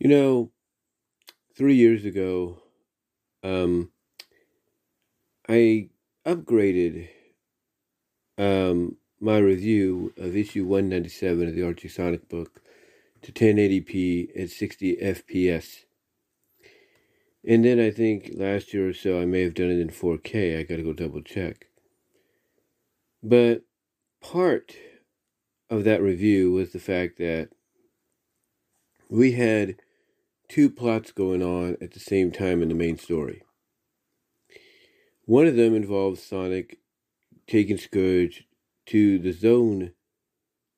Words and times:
You 0.00 0.08
know, 0.08 0.50
three 1.54 1.74
years 1.74 2.06
ago, 2.06 2.62
um, 3.42 3.90
I 5.46 5.90
upgraded 6.26 7.10
um, 8.38 8.96
my 9.20 9.36
review 9.36 10.14
of 10.16 10.34
issue 10.34 10.64
197 10.64 11.48
of 11.48 11.54
the 11.54 11.62
Archie 11.62 12.16
book 12.30 12.62
to 13.20 13.30
1080p 13.30 14.42
at 14.42 14.48
60 14.48 14.96
FPS. 14.96 15.84
And 17.46 17.62
then 17.62 17.78
I 17.78 17.90
think 17.90 18.30
last 18.34 18.72
year 18.72 18.88
or 18.88 18.94
so 18.94 19.20
I 19.20 19.26
may 19.26 19.42
have 19.42 19.52
done 19.52 19.68
it 19.68 19.80
in 19.80 19.90
4K. 19.90 20.58
I 20.58 20.62
gotta 20.62 20.82
go 20.82 20.94
double 20.94 21.20
check. 21.20 21.66
But 23.22 23.64
part 24.22 24.74
of 25.68 25.84
that 25.84 26.00
review 26.00 26.52
was 26.52 26.72
the 26.72 26.78
fact 26.78 27.18
that 27.18 27.50
we 29.10 29.32
had 29.32 29.76
two 30.50 30.68
plots 30.68 31.12
going 31.12 31.42
on 31.42 31.76
at 31.80 31.92
the 31.92 32.00
same 32.00 32.32
time 32.32 32.60
in 32.60 32.68
the 32.68 32.74
main 32.74 32.98
story. 32.98 33.42
One 35.24 35.46
of 35.46 35.54
them 35.54 35.76
involves 35.76 36.22
Sonic 36.22 36.78
taking 37.46 37.78
Scourge 37.78 38.44
to 38.86 39.20
the 39.20 39.32
zone, 39.32 39.92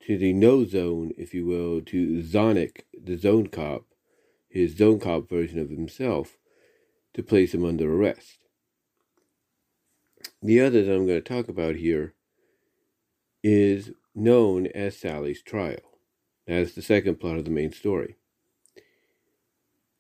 to 0.07 0.19
the 0.19 0.35
no 0.35 0.67
zone, 0.67 1.13
if 1.17 1.33
you 1.33 1.47
will, 1.47 1.81
to 1.87 2.23
Zonic, 2.23 2.83
the 2.93 3.17
zone 3.17 3.47
cop, 3.47 3.87
his 4.51 4.77
zone 4.77 5.01
cop 5.01 5.29
version 5.29 5.59
of 5.59 5.71
himself, 5.71 6.37
to 7.15 7.23
place 7.23 7.55
him 7.55 7.65
under 7.65 7.91
arrest. 7.91 8.41
The 10.43 10.61
other 10.61 10.85
that 10.85 10.95
I'm 10.95 11.07
going 11.07 11.23
to 11.23 11.29
talk 11.29 11.49
about 11.49 11.77
here 11.77 12.15
is 13.43 13.93
known 14.15 14.67
as 14.67 14.99
Sally's 14.99 15.43
trial. 15.43 15.81
That's 16.47 16.75
the 16.75 16.83
second 16.83 17.21
plot 17.21 17.39
of 17.39 17.47
the 17.47 17.51
main 17.51 17.73
story. 17.73 18.17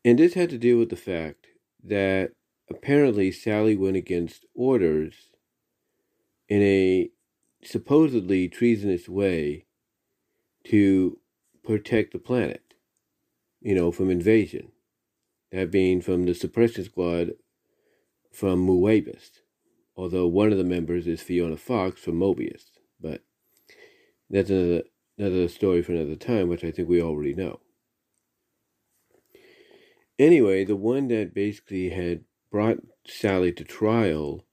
And 0.04 0.18
this 0.18 0.34
had 0.34 0.50
to 0.50 0.58
deal 0.58 0.78
with 0.78 0.90
the 0.90 0.96
fact 0.96 1.46
that 1.84 2.32
apparently 2.68 3.30
Sally 3.30 3.76
went 3.76 3.96
against 3.96 4.46
orders 4.54 5.30
in 6.48 6.62
a 6.62 7.10
supposedly 7.64 8.48
treasonous 8.48 9.08
way 9.08 9.66
to 10.64 11.18
protect 11.64 12.12
the 12.12 12.18
planet, 12.18 12.74
you 13.60 13.74
know, 13.74 13.92
from 13.92 14.10
invasion. 14.10 14.72
That 15.52 15.70
being 15.70 16.00
from 16.00 16.24
the 16.24 16.34
suppression 16.34 16.84
squad 16.84 17.32
from 18.32 18.66
Moebius, 18.66 19.42
although 19.96 20.26
one 20.26 20.50
of 20.50 20.58
the 20.58 20.64
members 20.64 21.06
is 21.06 21.20
Fiona 21.20 21.58
Fox 21.58 22.00
from 22.00 22.18
Mobius. 22.18 22.64
But 23.00 23.22
that's 24.30 24.48
another, 24.48 24.82
another 25.18 25.48
story 25.48 25.82
for 25.82 25.92
another 25.92 26.16
time, 26.16 26.48
which 26.48 26.64
I 26.64 26.70
think 26.70 26.88
we 26.88 27.02
already 27.02 27.34
know. 27.34 27.60
Anyway, 30.18 30.64
the 30.64 30.76
one 30.76 31.08
that 31.08 31.34
basically 31.34 31.90
had 31.90 32.24
brought 32.50 32.78
Sally 33.06 33.52
to 33.52 33.64
trial, 33.64 34.44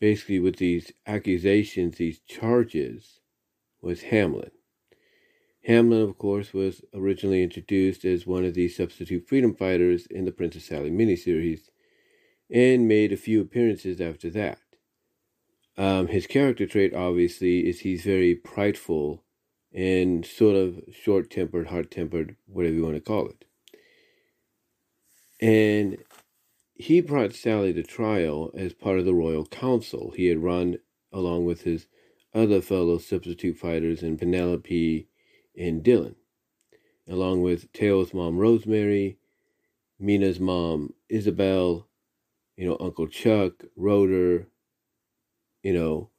basically 0.00 0.38
with 0.38 0.56
these 0.56 0.92
accusations, 1.06 1.98
these 1.98 2.20
charges, 2.20 3.20
was 3.82 4.02
Hamlin. 4.02 4.50
Hamlin, 5.64 6.02
of 6.02 6.16
course, 6.16 6.52
was 6.52 6.82
originally 6.94 7.42
introduced 7.42 8.04
as 8.04 8.26
one 8.26 8.44
of 8.44 8.54
the 8.54 8.68
substitute 8.68 9.28
freedom 9.28 9.54
fighters 9.54 10.06
in 10.06 10.24
the 10.24 10.32
Princess 10.32 10.66
Sally 10.66 10.90
miniseries 10.90 11.70
and 12.48 12.86
made 12.86 13.12
a 13.12 13.16
few 13.16 13.40
appearances 13.40 14.00
after 14.00 14.30
that. 14.30 14.58
Um, 15.76 16.06
his 16.06 16.28
character 16.28 16.66
trait, 16.66 16.94
obviously, 16.94 17.68
is 17.68 17.80
he's 17.80 18.04
very 18.04 18.36
prideful 18.36 19.24
and 19.74 20.24
sort 20.24 20.54
of 20.54 20.80
short 20.92 21.30
tempered, 21.30 21.66
hard 21.66 21.90
tempered, 21.90 22.36
whatever 22.46 22.74
you 22.74 22.84
want 22.84 22.94
to 22.94 23.00
call 23.00 23.26
it. 23.28 23.45
And 25.40 25.98
he 26.74 27.00
brought 27.00 27.34
Sally 27.34 27.72
to 27.72 27.82
trial 27.82 28.50
as 28.56 28.72
part 28.72 28.98
of 28.98 29.04
the 29.04 29.14
Royal 29.14 29.46
Council. 29.46 30.12
He 30.16 30.26
had 30.26 30.42
run 30.42 30.78
along 31.12 31.44
with 31.46 31.62
his 31.62 31.86
other 32.34 32.60
fellow 32.60 32.98
substitute 32.98 33.56
fighters 33.56 34.02
and 34.02 34.18
Penelope 34.18 35.08
and 35.56 35.82
Dylan, 35.82 36.16
along 37.08 37.42
with 37.42 37.72
Tails' 37.72 38.12
mom 38.12 38.36
Rosemary, 38.36 39.18
Mina's 39.98 40.38
mom 40.38 40.92
Isabel, 41.08 41.88
you 42.56 42.66
know, 42.66 42.76
Uncle 42.78 43.06
Chuck, 43.06 43.64
Rotor, 43.74 44.48
you 45.62 45.72
know, 45.72 46.10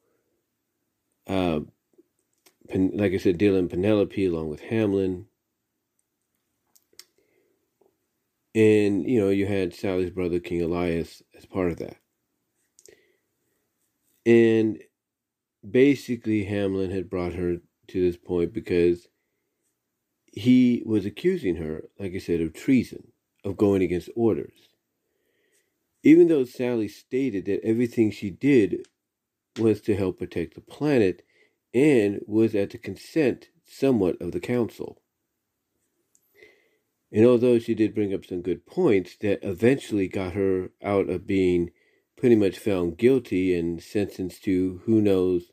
uh, 1.26 1.60
like 2.74 3.12
I 3.12 3.18
said, 3.18 3.38
Dylan 3.38 3.70
Penelope 3.70 4.26
along 4.26 4.48
with 4.48 4.60
Hamlin. 4.62 5.26
And, 8.58 9.08
you 9.08 9.20
know, 9.20 9.28
you 9.28 9.46
had 9.46 9.72
Sally's 9.72 10.10
brother, 10.10 10.40
King 10.40 10.62
Elias, 10.62 11.22
as 11.36 11.46
part 11.46 11.70
of 11.70 11.76
that. 11.78 11.98
And 14.26 14.82
basically, 15.70 16.42
Hamlin 16.42 16.90
had 16.90 17.08
brought 17.08 17.34
her 17.34 17.58
to 17.86 18.00
this 18.00 18.16
point 18.16 18.52
because 18.52 19.06
he 20.26 20.82
was 20.84 21.06
accusing 21.06 21.54
her, 21.54 21.84
like 22.00 22.12
I 22.16 22.18
said, 22.18 22.40
of 22.40 22.52
treason, 22.52 23.12
of 23.44 23.56
going 23.56 23.80
against 23.80 24.10
orders. 24.16 24.68
Even 26.02 26.26
though 26.26 26.44
Sally 26.44 26.88
stated 26.88 27.44
that 27.44 27.64
everything 27.64 28.10
she 28.10 28.28
did 28.28 28.88
was 29.56 29.80
to 29.82 29.94
help 29.94 30.18
protect 30.18 30.56
the 30.56 30.60
planet 30.62 31.24
and 31.72 32.22
was 32.26 32.56
at 32.56 32.70
the 32.70 32.78
consent 32.78 33.50
somewhat 33.64 34.20
of 34.20 34.32
the 34.32 34.40
council. 34.40 35.00
And 37.10 37.24
although 37.24 37.58
she 37.58 37.74
did 37.74 37.94
bring 37.94 38.12
up 38.12 38.24
some 38.24 38.42
good 38.42 38.66
points 38.66 39.16
that 39.20 39.42
eventually 39.42 40.08
got 40.08 40.34
her 40.34 40.70
out 40.82 41.08
of 41.08 41.26
being 41.26 41.70
pretty 42.16 42.36
much 42.36 42.58
found 42.58 42.98
guilty 42.98 43.54
and 43.54 43.82
sentenced 43.82 44.44
to 44.44 44.82
who 44.84 45.00
knows 45.00 45.52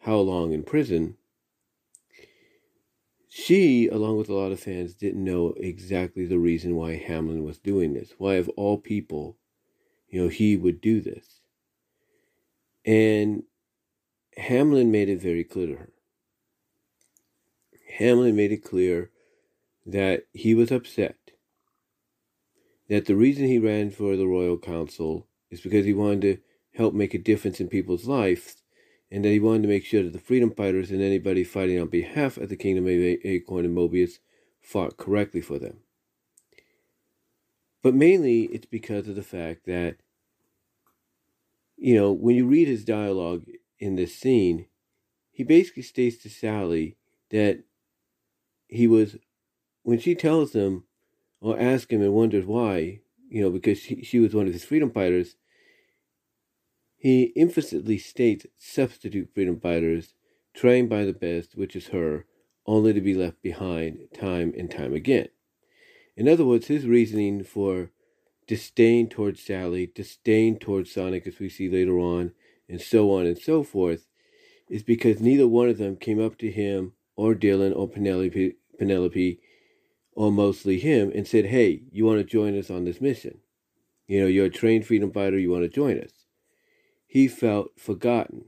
how 0.00 0.16
long 0.16 0.52
in 0.52 0.62
prison, 0.64 1.16
she, 3.28 3.86
along 3.86 4.16
with 4.16 4.28
a 4.28 4.34
lot 4.34 4.52
of 4.52 4.58
fans, 4.58 4.94
didn't 4.94 5.22
know 5.22 5.54
exactly 5.58 6.26
the 6.26 6.38
reason 6.38 6.74
why 6.74 6.96
Hamlin 6.96 7.44
was 7.44 7.58
doing 7.58 7.92
this. 7.92 8.14
Why, 8.18 8.34
of 8.34 8.48
all 8.50 8.78
people, 8.78 9.36
you 10.08 10.20
know, 10.20 10.28
he 10.28 10.56
would 10.56 10.80
do 10.80 11.00
this. 11.00 11.40
And 12.84 13.44
Hamlin 14.36 14.90
made 14.90 15.08
it 15.08 15.20
very 15.20 15.44
clear 15.44 15.66
to 15.68 15.74
her. 15.74 15.90
Hamlin 17.98 18.34
made 18.34 18.50
it 18.50 18.64
clear 18.64 19.10
that 19.88 20.24
he 20.32 20.54
was 20.54 20.70
upset. 20.70 21.16
That 22.88 23.06
the 23.06 23.16
reason 23.16 23.46
he 23.46 23.58
ran 23.58 23.90
for 23.90 24.16
the 24.16 24.26
Royal 24.26 24.58
Council 24.58 25.26
is 25.50 25.60
because 25.60 25.86
he 25.86 25.94
wanted 25.94 26.20
to 26.20 26.38
help 26.74 26.94
make 26.94 27.14
a 27.14 27.18
difference 27.18 27.58
in 27.58 27.68
people's 27.68 28.06
lives, 28.06 28.62
and 29.10 29.24
that 29.24 29.30
he 29.30 29.40
wanted 29.40 29.62
to 29.62 29.68
make 29.68 29.84
sure 29.84 30.02
that 30.02 30.12
the 30.12 30.18
freedom 30.18 30.50
fighters 30.50 30.90
and 30.90 31.00
anybody 31.00 31.42
fighting 31.42 31.80
on 31.80 31.88
behalf 31.88 32.36
of 32.36 32.50
the 32.50 32.56
Kingdom 32.56 32.84
of 32.84 32.90
Acorn 32.92 33.64
and 33.64 33.76
Mobius 33.76 34.18
fought 34.60 34.98
correctly 34.98 35.40
for 35.40 35.58
them. 35.58 35.78
But 37.82 37.94
mainly, 37.94 38.42
it's 38.44 38.66
because 38.66 39.08
of 39.08 39.16
the 39.16 39.22
fact 39.22 39.64
that, 39.64 39.96
you 41.76 41.94
know, 41.94 42.12
when 42.12 42.36
you 42.36 42.46
read 42.46 42.68
his 42.68 42.84
dialogue 42.84 43.44
in 43.78 43.96
this 43.96 44.14
scene, 44.14 44.66
he 45.30 45.44
basically 45.44 45.82
states 45.82 46.22
to 46.22 46.28
Sally 46.28 46.96
that 47.30 47.62
he 48.66 48.86
was 48.86 49.16
when 49.82 49.98
she 49.98 50.14
tells 50.14 50.52
him 50.52 50.84
or 51.40 51.58
asks 51.58 51.92
him 51.92 52.02
and 52.02 52.12
wonders 52.12 52.44
why, 52.44 53.00
you 53.28 53.42
know, 53.42 53.50
because 53.50 53.78
she, 53.78 54.02
she 54.02 54.18
was 54.18 54.34
one 54.34 54.46
of 54.46 54.52
his 54.52 54.64
freedom 54.64 54.90
fighters, 54.90 55.36
he 56.96 57.32
implicitly 57.36 57.98
states 57.98 58.46
substitute 58.58 59.30
freedom 59.32 59.60
fighters 59.60 60.14
trained 60.54 60.88
by 60.88 61.04
the 61.04 61.12
best, 61.12 61.56
which 61.56 61.76
is 61.76 61.88
her, 61.88 62.26
only 62.66 62.92
to 62.92 63.00
be 63.00 63.14
left 63.14 63.40
behind 63.40 63.98
time 64.12 64.52
and 64.58 64.70
time 64.70 64.92
again. 64.92 65.28
In 66.16 66.28
other 66.28 66.44
words, 66.44 66.66
his 66.66 66.86
reasoning 66.86 67.44
for 67.44 67.90
disdain 68.48 69.08
towards 69.08 69.40
Sally, 69.40 69.86
disdain 69.94 70.58
towards 70.58 70.92
Sonic, 70.92 71.26
as 71.26 71.38
we 71.38 71.48
see 71.48 71.68
later 71.68 71.98
on, 71.98 72.32
and 72.68 72.80
so 72.80 73.12
on 73.12 73.26
and 73.26 73.38
so 73.38 73.62
forth, 73.62 74.06
is 74.68 74.82
because 74.82 75.20
neither 75.20 75.46
one 75.46 75.68
of 75.68 75.78
them 75.78 75.96
came 75.96 76.20
up 76.20 76.36
to 76.38 76.50
him 76.50 76.92
or 77.14 77.34
Dylan 77.34 77.74
or 77.76 77.88
Penelope, 77.88 78.56
Penelope 78.78 79.40
or 80.18 80.32
mostly 80.32 80.80
him, 80.80 81.12
and 81.14 81.28
said, 81.28 81.46
Hey, 81.46 81.82
you 81.92 82.04
want 82.04 82.18
to 82.18 82.24
join 82.24 82.58
us 82.58 82.72
on 82.72 82.84
this 82.84 83.00
mission? 83.00 83.38
You 84.08 84.20
know, 84.20 84.26
you're 84.26 84.46
a 84.46 84.50
trained 84.50 84.84
freedom 84.84 85.12
fighter, 85.12 85.38
you 85.38 85.48
want 85.48 85.62
to 85.62 85.68
join 85.68 85.96
us. 86.00 86.10
He 87.06 87.28
felt 87.28 87.78
forgotten. 87.78 88.46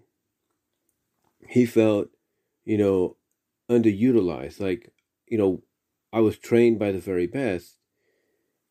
He 1.48 1.64
felt, 1.64 2.08
you 2.64 2.76
know, 2.76 3.18
underutilized. 3.70 4.58
Like, 4.58 4.92
you 5.28 5.38
know, 5.38 5.62
I 6.12 6.18
was 6.18 6.38
trained 6.38 6.80
by 6.80 6.90
the 6.90 6.98
very 6.98 7.28
best. 7.28 7.76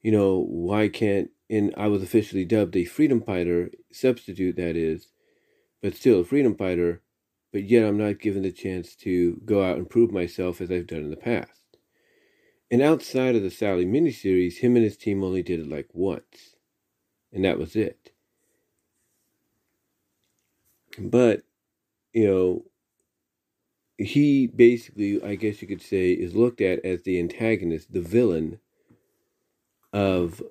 You 0.01 0.11
know, 0.11 0.45
why 0.49 0.89
can't, 0.89 1.29
and 1.49 1.73
I 1.77 1.87
was 1.87 2.03
officially 2.03 2.43
dubbed 2.43 2.75
a 2.75 2.83
freedom 2.83 3.21
fighter, 3.21 3.71
substitute 3.93 4.57
that 4.57 4.75
is, 4.75 5.07
but 5.81 5.95
still 5.95 6.19
a 6.19 6.25
freedom 6.25 6.53
fighter, 6.53 7.01
but 7.53 7.63
yet 7.63 7.87
I'm 7.87 7.97
not 7.97 8.19
given 8.19 8.43
the 8.43 8.51
chance 8.51 8.93
to 8.97 9.39
go 9.45 9.63
out 9.63 9.77
and 9.77 9.89
prove 9.89 10.11
myself 10.11 10.59
as 10.59 10.69
I've 10.69 10.87
done 10.87 10.99
in 11.05 11.11
the 11.11 11.15
past. 11.15 11.58
And 12.71 12.81
outside 12.81 13.35
of 13.35 13.41
the 13.41 13.49
Sally 13.49 13.85
miniseries, 13.85 14.57
him 14.57 14.75
and 14.75 14.85
his 14.85 14.97
team 14.97 15.23
only 15.23 15.41
did 15.41 15.59
it 15.59 15.69
like 15.69 15.89
once. 15.93 16.55
And 17.33 17.43
that 17.45 17.57
was 17.57 17.75
it. 17.75 18.11
But, 20.99 21.41
you 22.13 22.27
know, 22.27 22.65
he 23.97 24.47
basically, 24.47 25.21
I 25.23 25.35
guess 25.35 25.61
you 25.61 25.67
could 25.67 25.81
say, 25.81 26.11
is 26.11 26.35
looked 26.35 26.61
at 26.61 26.83
as 26.85 27.03
the 27.03 27.19
antagonist, 27.19 27.91
the 27.91 28.01
villain 28.01 28.59
of, 29.91 30.41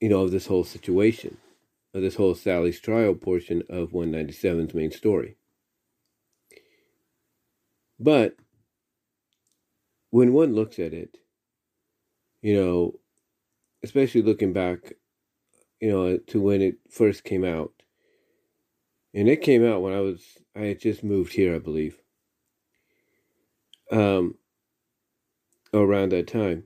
you 0.00 0.08
know, 0.08 0.22
of 0.22 0.32
this 0.32 0.46
whole 0.46 0.64
situation, 0.64 1.38
of 1.94 2.02
this 2.02 2.16
whole 2.16 2.34
Sally's 2.34 2.80
trial 2.80 3.14
portion 3.14 3.62
of 3.68 3.90
197's 3.90 4.74
main 4.74 4.90
story. 4.90 5.36
But 7.98 8.36
when 10.10 10.32
one 10.32 10.54
looks 10.54 10.78
at 10.78 10.92
it, 10.92 11.18
you 12.42 12.54
know, 12.54 12.94
especially 13.82 14.22
looking 14.22 14.52
back, 14.52 14.94
you 15.80 15.90
know, 15.90 16.18
to 16.28 16.40
when 16.40 16.62
it 16.62 16.76
first 16.90 17.24
came 17.24 17.44
out, 17.44 17.72
and 19.14 19.28
it 19.28 19.42
came 19.42 19.64
out 19.66 19.82
when 19.82 19.92
I 19.92 20.00
was 20.00 20.22
I 20.56 20.60
had 20.60 20.80
just 20.80 21.02
moved 21.04 21.32
here, 21.32 21.54
I 21.54 21.58
believe. 21.58 21.98
Um, 23.90 24.34
around 25.72 26.12
that 26.12 26.26
time, 26.26 26.64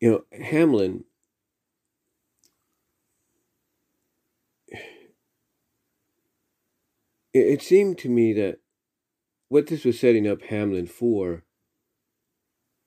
you 0.00 0.10
know, 0.10 0.38
Hamlin. 0.44 1.04
It, 7.38 7.60
seemed 7.60 7.98
to 7.98 8.08
me 8.08 8.32
that 8.32 8.60
what 9.48 9.66
this 9.66 9.84
was 9.84 10.00
setting 10.00 10.26
up 10.26 10.40
Hamlin 10.40 10.86
for 10.86 11.44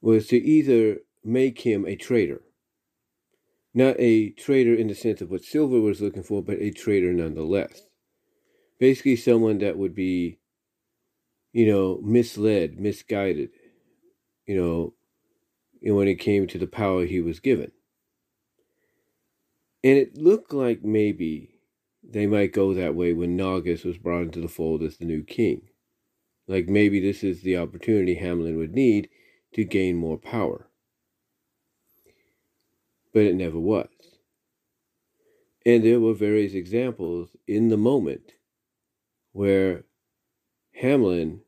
was 0.01 0.27
to 0.27 0.37
either 0.37 0.99
make 1.23 1.61
him 1.61 1.85
a 1.85 1.95
traitor 1.95 2.41
not 3.73 3.95
a 3.99 4.31
traitor 4.31 4.73
in 4.73 4.87
the 4.87 4.95
sense 4.95 5.21
of 5.21 5.29
what 5.29 5.43
Silver 5.43 5.79
was 5.79 6.01
looking 6.01 6.23
for, 6.23 6.43
but 6.43 6.59
a 6.59 6.71
traitor 6.71 7.13
nonetheless. 7.13 7.83
Basically, 8.79 9.15
someone 9.15 9.59
that 9.59 9.77
would 9.77 9.93
be, 9.93 10.39
you 11.53 11.67
know, 11.67 11.99
misled, 12.03 12.79
misguided, 12.79 13.49
you 14.45 14.55
know, 14.55 14.93
when 15.81 16.07
it 16.07 16.15
came 16.15 16.47
to 16.47 16.57
the 16.57 16.67
power 16.67 17.05
he 17.05 17.21
was 17.21 17.39
given. 17.39 17.71
And 19.83 19.97
it 19.97 20.17
looked 20.17 20.53
like 20.53 20.83
maybe 20.83 21.51
they 22.03 22.27
might 22.27 22.53
go 22.53 22.73
that 22.73 22.95
way 22.95 23.13
when 23.13 23.37
Naugus 23.37 23.85
was 23.85 23.97
brought 23.97 24.23
into 24.23 24.41
the 24.41 24.47
fold 24.47 24.81
as 24.83 24.97
the 24.97 25.05
new 25.05 25.23
king. 25.23 25.61
Like 26.47 26.67
maybe 26.67 26.99
this 26.99 27.23
is 27.23 27.43
the 27.43 27.57
opportunity 27.57 28.15
Hamlin 28.15 28.57
would 28.57 28.73
need 28.73 29.09
to 29.53 29.63
gain 29.63 29.95
more 29.95 30.17
power 30.17 30.69
but 33.13 33.23
it 33.23 33.35
never 33.35 33.59
was. 33.59 33.87
And 35.65 35.83
there 35.83 35.99
were 35.99 36.13
various 36.13 36.53
examples 36.53 37.35
in 37.47 37.69
the 37.69 37.77
moment 37.77 38.33
where 39.33 39.83
Hamlin, 40.73 41.41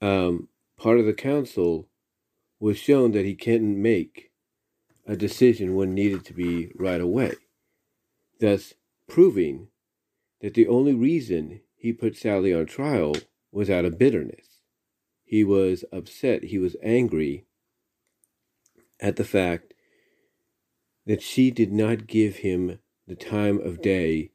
um, 0.00 0.48
part 0.78 0.98
of 0.98 1.06
the 1.06 1.12
council, 1.12 1.88
was 2.58 2.78
shown 2.78 3.12
that 3.12 3.24
he 3.24 3.34
couldn't 3.34 3.80
make 3.80 4.30
a 5.06 5.16
decision 5.16 5.74
when 5.74 5.94
needed 5.94 6.24
to 6.24 6.32
be 6.32 6.70
right 6.76 7.00
away, 7.00 7.34
thus 8.40 8.74
proving 9.08 9.68
that 10.40 10.54
the 10.54 10.68
only 10.68 10.94
reason 10.94 11.60
he 11.74 11.92
put 11.92 12.16
Sally 12.16 12.54
on 12.54 12.66
trial 12.66 13.14
was 13.50 13.68
out 13.68 13.84
of 13.84 13.98
bitterness. 13.98 14.51
He 15.32 15.44
was 15.44 15.82
upset, 15.90 16.44
he 16.44 16.58
was 16.58 16.76
angry 16.82 17.46
at 19.00 19.16
the 19.16 19.24
fact 19.24 19.72
that 21.06 21.22
she 21.22 21.50
did 21.50 21.72
not 21.72 22.06
give 22.06 22.36
him 22.36 22.80
the 23.08 23.14
time 23.14 23.58
of 23.58 23.80
day, 23.80 24.32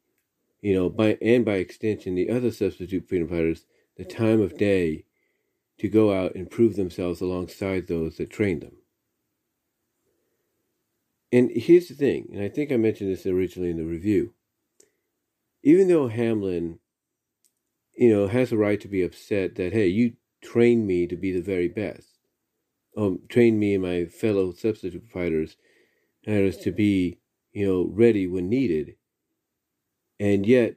you 0.60 0.74
know, 0.74 0.88
by 0.88 1.16
and 1.22 1.44
by 1.44 1.58
extension, 1.58 2.16
the 2.16 2.28
other 2.28 2.50
substitute 2.50 3.08
freedom 3.08 3.28
fighters, 3.28 3.64
the 3.96 4.04
time 4.04 4.40
of 4.40 4.58
day 4.58 5.04
to 5.78 5.88
go 5.88 6.12
out 6.12 6.34
and 6.34 6.50
prove 6.50 6.74
themselves 6.74 7.20
alongside 7.20 7.86
those 7.86 8.16
that 8.16 8.30
trained 8.30 8.62
them. 8.62 8.78
And 11.30 11.52
here's 11.52 11.86
the 11.86 11.94
thing, 11.94 12.28
and 12.32 12.42
I 12.42 12.48
think 12.48 12.72
I 12.72 12.76
mentioned 12.76 13.12
this 13.12 13.24
originally 13.24 13.70
in 13.70 13.76
the 13.76 13.84
review. 13.84 14.34
Even 15.62 15.86
though 15.86 16.08
Hamlin, 16.08 16.80
you 17.96 18.12
know, 18.12 18.26
has 18.26 18.50
a 18.50 18.56
right 18.56 18.80
to 18.80 18.88
be 18.88 19.04
upset 19.04 19.54
that, 19.54 19.72
hey, 19.72 19.86
you 19.86 20.14
trained 20.42 20.86
me 20.86 21.06
to 21.06 21.16
be 21.16 21.32
the 21.32 21.42
very 21.42 21.68
best, 21.68 22.18
um, 22.96 23.20
trained 23.28 23.58
me 23.58 23.74
and 23.74 23.82
my 23.82 24.06
fellow 24.06 24.52
substitute 24.52 25.08
fighters 25.12 25.56
as 26.26 26.56
to 26.58 26.72
be, 26.72 27.18
you 27.52 27.66
know, 27.66 27.90
ready 27.92 28.26
when 28.26 28.48
needed. 28.48 28.96
And 30.20 30.46
yet, 30.46 30.76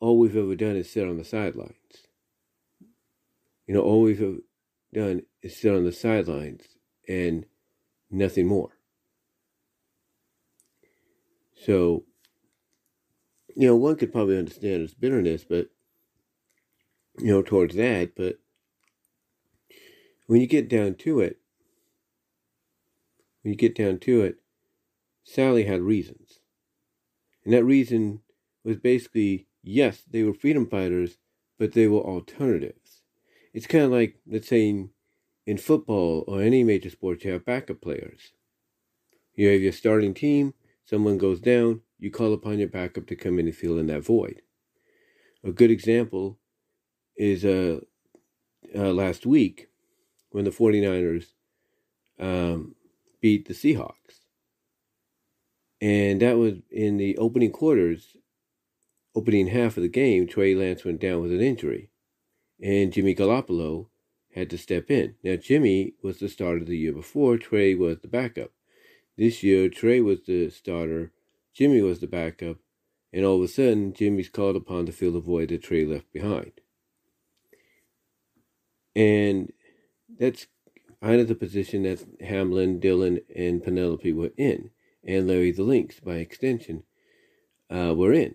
all 0.00 0.18
we've 0.18 0.36
ever 0.36 0.54
done 0.54 0.76
is 0.76 0.90
sit 0.90 1.06
on 1.06 1.16
the 1.16 1.24
sidelines. 1.24 1.74
You 3.66 3.74
know, 3.74 3.80
all 3.82 4.02
we've 4.02 4.20
ever 4.20 4.38
done 4.92 5.22
is 5.42 5.56
sit 5.56 5.72
on 5.74 5.84
the 5.84 5.92
sidelines 5.92 6.62
and 7.08 7.46
nothing 8.10 8.46
more. 8.46 8.70
So, 11.64 12.04
you 13.56 13.66
know, 13.68 13.76
one 13.76 13.96
could 13.96 14.12
probably 14.12 14.38
understand 14.38 14.82
his 14.82 14.94
bitterness, 14.94 15.44
but, 15.44 15.68
you 17.18 17.26
know, 17.26 17.42
towards 17.42 17.76
that, 17.76 18.14
but 18.16 18.38
when 20.32 20.40
you 20.40 20.46
get 20.46 20.66
down 20.66 20.94
to 20.94 21.20
it, 21.20 21.36
when 23.42 23.52
you 23.52 23.58
get 23.58 23.74
down 23.74 23.98
to 23.98 24.22
it, 24.22 24.36
Sally 25.24 25.64
had 25.64 25.82
reasons. 25.82 26.38
And 27.44 27.52
that 27.52 27.66
reason 27.66 28.22
was 28.64 28.78
basically 28.78 29.46
yes, 29.62 30.04
they 30.10 30.22
were 30.22 30.32
freedom 30.32 30.66
fighters, 30.66 31.18
but 31.58 31.72
they 31.72 31.86
were 31.86 32.00
alternatives. 32.00 33.02
It's 33.52 33.66
kind 33.66 33.84
of 33.84 33.90
like, 33.90 34.20
let's 34.26 34.48
say, 34.48 34.86
in, 35.44 35.58
football 35.58 36.24
or 36.26 36.40
any 36.40 36.64
major 36.64 36.88
sport, 36.88 37.24
you 37.24 37.32
have 37.32 37.44
backup 37.44 37.82
players. 37.82 38.32
You 39.34 39.50
have 39.50 39.60
your 39.60 39.72
starting 39.72 40.14
team, 40.14 40.54
someone 40.86 41.18
goes 41.18 41.40
down, 41.40 41.82
you 41.98 42.10
call 42.10 42.32
upon 42.32 42.58
your 42.58 42.68
backup 42.68 43.06
to 43.08 43.16
come 43.16 43.38
in 43.38 43.48
and 43.48 43.54
fill 43.54 43.76
in 43.76 43.88
that 43.88 44.02
void. 44.02 44.40
A 45.44 45.52
good 45.52 45.70
example 45.70 46.38
is 47.18 47.44
uh, 47.44 47.80
uh, 48.74 48.92
last 48.94 49.26
week 49.26 49.68
when 50.32 50.44
the 50.44 50.50
49ers 50.50 51.26
um, 52.18 52.74
beat 53.20 53.46
the 53.46 53.54
Seahawks. 53.54 53.94
And 55.80 56.20
that 56.22 56.36
was 56.36 56.54
in 56.70 56.96
the 56.96 57.16
opening 57.18 57.50
quarters, 57.50 58.16
opening 59.14 59.48
half 59.48 59.76
of 59.76 59.82
the 59.82 59.88
game, 59.88 60.26
Trey 60.26 60.54
Lance 60.54 60.84
went 60.84 61.00
down 61.00 61.22
with 61.22 61.32
an 61.32 61.40
injury. 61.40 61.90
And 62.62 62.92
Jimmy 62.92 63.14
Garoppolo 63.14 63.88
had 64.34 64.48
to 64.50 64.58
step 64.58 64.90
in. 64.90 65.16
Now, 65.22 65.36
Jimmy 65.36 65.94
was 66.02 66.18
the 66.18 66.28
starter 66.28 66.64
the 66.64 66.76
year 66.76 66.92
before, 66.92 67.36
Trey 67.36 67.74
was 67.74 67.98
the 68.00 68.08
backup. 68.08 68.52
This 69.18 69.42
year, 69.42 69.68
Trey 69.68 70.00
was 70.00 70.22
the 70.26 70.48
starter, 70.50 71.12
Jimmy 71.52 71.82
was 71.82 72.00
the 72.00 72.06
backup, 72.06 72.58
and 73.12 73.24
all 73.24 73.36
of 73.36 73.42
a 73.42 73.48
sudden, 73.48 73.92
Jimmy's 73.92 74.30
called 74.30 74.56
upon 74.56 74.86
to 74.86 74.92
fill 74.92 75.12
the 75.12 75.20
void 75.20 75.50
that 75.50 75.62
Trey 75.62 75.84
left 75.84 76.10
behind. 76.12 76.52
And 78.96 79.52
that's 80.18 80.46
kind 81.02 81.20
of 81.20 81.28
the 81.28 81.34
position 81.34 81.82
that 81.82 82.04
Hamlin, 82.20 82.78
Dillon, 82.80 83.20
and 83.34 83.62
Penelope 83.62 84.12
were 84.12 84.32
in, 84.36 84.70
and 85.04 85.26
Larry 85.26 85.50
the 85.50 85.62
Lynx, 85.62 86.00
by 86.00 86.14
extension, 86.14 86.84
uh, 87.70 87.94
were 87.96 88.12
in. 88.12 88.34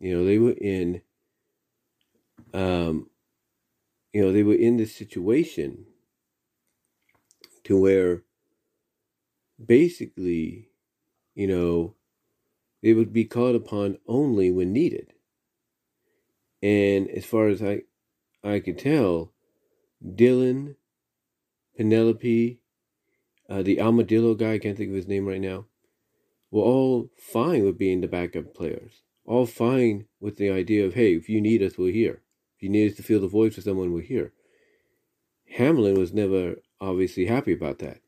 You 0.00 0.16
know, 0.16 0.24
they 0.24 0.38
were 0.38 0.56
in. 0.58 1.02
Um, 2.54 3.08
you 4.12 4.22
know, 4.22 4.32
they 4.32 4.42
were 4.42 4.54
in 4.54 4.76
this 4.76 4.94
situation 4.94 5.86
to 7.64 7.80
where 7.80 8.22
basically, 9.64 10.68
you 11.34 11.46
know, 11.46 11.94
they 12.82 12.92
would 12.92 13.12
be 13.12 13.24
called 13.24 13.54
upon 13.54 13.98
only 14.06 14.50
when 14.50 14.72
needed. 14.72 15.14
And 16.62 17.08
as 17.08 17.24
far 17.24 17.48
as 17.48 17.62
I 17.62 17.82
I 18.44 18.60
could 18.60 18.78
tell, 18.78 19.32
Dillon 20.14 20.76
Penelope, 21.76 22.60
uh, 23.48 23.62
the 23.62 23.80
Armadillo 23.80 24.34
guy, 24.34 24.54
I 24.54 24.58
can't 24.58 24.76
think 24.76 24.90
of 24.90 24.96
his 24.96 25.08
name 25.08 25.26
right 25.26 25.40
now, 25.40 25.66
were 26.50 26.62
all 26.62 27.10
fine 27.16 27.64
with 27.64 27.78
being 27.78 28.00
the 28.00 28.08
backup 28.08 28.54
players. 28.54 29.02
All 29.24 29.46
fine 29.46 30.06
with 30.20 30.36
the 30.36 30.50
idea 30.50 30.84
of, 30.84 30.94
hey, 30.94 31.14
if 31.14 31.28
you 31.28 31.40
need 31.40 31.62
us, 31.62 31.78
we're 31.78 31.92
here. 31.92 32.22
If 32.56 32.62
you 32.62 32.68
need 32.68 32.90
us 32.90 32.96
to 32.96 33.02
fill 33.02 33.20
the 33.20 33.28
void 33.28 33.54
for 33.54 33.60
someone, 33.60 33.92
we're 33.92 34.02
here. 34.02 34.32
Hamlin 35.56 35.98
was 35.98 36.12
never 36.12 36.56
obviously 36.80 37.26
happy 37.26 37.52
about 37.52 37.78
that. 37.78 38.00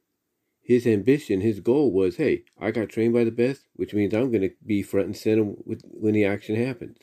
His 0.63 0.87
ambition, 0.87 1.41
his 1.41 1.61
goal 1.61 1.93
was, 1.93 2.17
hey, 2.17 2.45
I 2.59 2.71
got 2.71 2.89
trained 2.89 3.13
by 3.13 3.25
the 3.25 3.31
best, 3.31 3.67
which 3.75 3.95
means 3.95 4.15
I'm 4.15 4.31
going 4.31 4.43
to 4.43 4.55
be 4.65 4.83
front 4.83 5.07
and 5.07 5.17
center 5.17 5.45
with, 5.45 5.83
when 5.85 6.15
the 6.15 6.25
action 6.25 6.57
happens. 6.57 6.99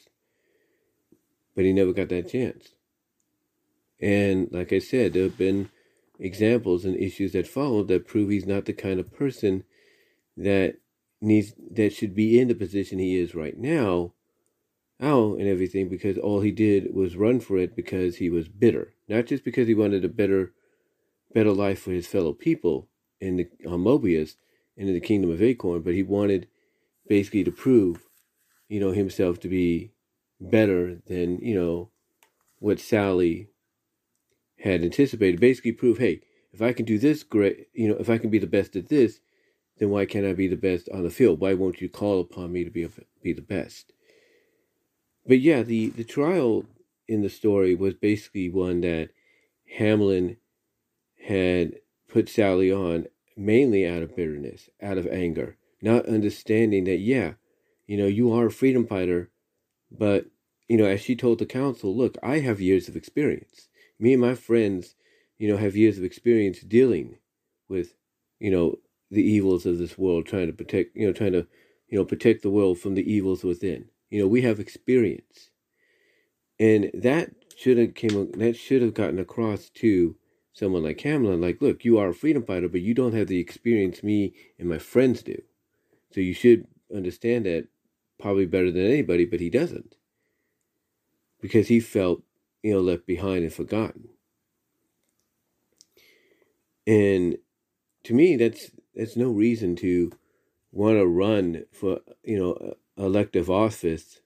But 1.56 1.66
he 1.66 1.74
never 1.74 1.94
got 1.94 2.10
that 2.10 2.30
chance. 2.30 2.74
And 4.02 4.48
like 4.52 4.74
I 4.74 4.80
said, 4.80 5.14
there 5.14 5.24
have 5.24 5.38
been 5.38 5.70
examples 6.20 6.86
and 6.86 6.96
issues 6.96 7.34
that 7.34 7.48
followed 7.48 7.88
that 7.88 8.08
prove 8.08 8.30
he's 8.30 8.46
not 8.46 8.66
the 8.66 8.74
kind 8.74 9.00
of 9.00 9.14
person 9.14 9.64
that 10.38 10.78
needs 11.20 11.54
that 11.72 11.94
should 11.94 12.16
be 12.16 12.40
in 12.40 12.48
the 12.48 12.56
position 12.56 12.98
he 12.98 13.18
is 13.18 13.36
right 13.36 13.58
now 13.58 14.14
out 15.00 15.40
and 15.40 15.48
everything 15.48 15.90
because 15.90 16.18
all 16.18 16.42
he 16.42 16.52
did 16.52 16.94
was 16.94 17.16
run 17.16 17.40
for 17.40 17.58
it 17.58 17.76
because 17.76 18.18
he 18.18 18.30
was 18.30 18.48
bitter. 18.48 18.94
Not 19.08 19.26
just 19.26 19.44
because 19.44 19.68
he 19.68 19.74
wanted 19.74 20.06
a 20.06 20.10
better 20.10 20.54
better 21.34 21.52
life 21.52 21.82
for 21.82 21.92
his 21.92 22.08
fellow 22.08 22.34
people 22.34 22.88
in 23.20 23.38
the 23.38 23.48
on 23.66 23.84
Mobius 23.84 24.36
and 24.78 24.88
in 24.88 24.94
the 24.94 25.00
kingdom 25.00 25.32
of 25.32 25.42
Acorn 25.42 25.82
but 25.82 25.94
he 25.94 26.04
wanted 26.04 26.48
basically 27.08 27.44
to 27.44 27.52
prove 27.52 28.04
you 28.68 28.80
know 28.80 28.92
himself 28.92 29.40
to 29.40 29.48
be 29.48 29.92
better 30.40 30.98
than 31.08 31.40
you 31.40 31.56
know 31.56 31.90
what 32.60 32.80
Sally 32.80 33.48
had 34.64 34.84
anticipated 34.84 35.40
basically 35.40 35.72
prove 35.72 35.98
hey 35.98 36.22
if 36.54 36.62
I 36.62 36.74
can 36.74 36.86
do 36.86 36.98
this 36.98 37.24
great 37.24 37.68
you 37.74 37.88
know 37.88 37.96
if 37.96 38.10
I 38.10 38.18
can 38.18 38.30
be 38.30 38.40
the 38.40 38.48
best 38.48 38.76
at 38.76 38.90
this 38.90 39.20
then 39.82 39.90
why 39.90 40.06
can't 40.06 40.28
I 40.28 40.34
be 40.34 40.48
the 40.48 40.56
best 40.56 40.88
on 40.94 41.02
the 41.02 41.10
field? 41.10 41.40
Why 41.40 41.56
won't 41.56 41.82
you 41.82 41.90
call 41.90 42.20
upon 42.22 42.54
me 42.54 42.64
to 42.64 42.70
be 42.70 42.84
a, 42.84 42.90
be 43.24 43.34
the 43.34 43.42
best? 43.42 43.94
But 45.26 45.40
yeah, 45.40 45.64
the 45.64 45.90
the 45.90 46.04
trial 46.04 46.66
in 47.08 47.24
the 47.24 47.30
story 47.30 47.74
was 47.74 47.96
basically 47.96 48.48
one 48.48 48.82
that 48.82 49.10
Hamlin 49.78 50.38
had 51.26 51.80
put 52.08 52.30
Sally 52.30 52.72
on 52.72 53.08
mainly 53.36 53.88
out 53.88 54.04
of 54.04 54.16
bitterness, 54.16 54.70
out 54.84 55.00
of 55.00 55.08
anger, 55.08 55.58
not 55.82 56.06
understanding 56.06 56.84
that 56.84 57.00
yeah, 57.00 57.34
you 57.88 57.98
know, 57.98 58.06
you 58.06 58.32
are 58.32 58.46
a 58.46 58.52
freedom 58.52 58.86
fighter, 58.86 59.32
but 59.90 60.28
you 60.68 60.78
know, 60.78 60.86
as 60.86 61.02
she 61.02 61.16
told 61.16 61.40
the 61.40 61.46
council, 61.48 61.98
look, 61.98 62.20
I 62.22 62.40
have 62.40 62.62
years 62.62 62.88
of 62.88 62.96
experience. 62.96 63.68
Me 64.02 64.14
and 64.14 64.22
my 64.22 64.36
friends, 64.36 64.96
you 65.38 65.48
know, 65.48 65.58
have 65.58 65.78
years 65.78 65.98
of 65.98 66.04
experience 66.04 66.60
dealing 66.60 67.18
with, 67.70 67.94
you 68.40 68.52
know, 68.52 68.76
the 69.10 69.22
evils 69.22 69.66
of 69.66 69.78
this 69.78 69.98
world, 69.98 70.26
trying 70.26 70.48
to 70.48 70.54
protect, 70.54 70.96
you 70.96 71.08
know, 71.08 71.14
trying 71.14 71.32
to, 71.34 71.48
you 71.88 71.98
know, 71.98 72.04
protect 72.04 72.42
the 72.42 72.50
world 72.50 72.80
from 72.80 72.96
the 72.96 73.10
evils 73.10 73.44
within. 73.44 73.86
You 74.10 74.22
know, 74.22 74.28
we 74.28 74.42
have 74.42 74.60
experience, 74.60 75.52
and 76.60 76.92
that 76.94 77.32
should 77.56 77.78
have 77.78 77.94
came 77.94 78.32
that 78.32 78.56
should 78.58 78.82
have 78.82 78.94
gotten 78.94 79.20
across 79.20 79.70
to 79.70 80.16
someone 80.54 80.84
like 80.84 81.00
Hamlin. 81.02 81.40
Like, 81.40 81.62
look, 81.62 81.86
you 81.86 81.98
are 81.98 82.10
a 82.10 82.14
freedom 82.14 82.44
fighter, 82.44 82.68
but 82.68 82.82
you 82.82 82.94
don't 82.94 83.14
have 83.14 83.28
the 83.28 83.40
experience 83.40 84.04
me 84.04 84.34
and 84.60 84.68
my 84.68 84.80
friends 84.80 85.24
do. 85.24 85.42
So 86.12 86.20
you 86.20 86.34
should 86.34 86.68
understand 86.94 87.46
that 87.46 87.68
probably 88.20 88.46
better 88.46 88.72
than 88.72 88.86
anybody, 88.86 89.26
but 89.26 89.40
he 89.40 89.50
doesn't 89.50 89.96
because 91.40 91.68
he 91.68 91.80
felt, 91.80 92.22
you 92.64 92.74
know, 92.74 92.80
left 92.80 93.06
behind 93.06 93.44
and 93.44 93.54
forgotten. 93.54 94.10
And 96.88 97.38
to 98.04 98.14
me, 98.14 98.36
that's 98.36 98.72
there's 98.94 99.16
no 99.16 99.30
reason 99.30 99.76
to 99.78 100.12
want 100.72 100.98
to 100.98 101.06
run 101.06 101.64
for 101.72 102.00
you 102.24 102.38
know 102.38 102.74
elective 102.98 103.50
office 103.50 104.22